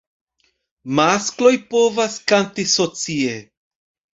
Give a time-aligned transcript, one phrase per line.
[0.99, 3.37] Maskloj povas kanti socie.